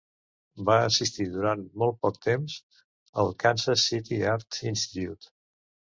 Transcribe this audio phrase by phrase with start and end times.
[0.69, 2.57] Va assistir durant molt poc temps
[3.25, 5.33] al Kansas City Art Institute.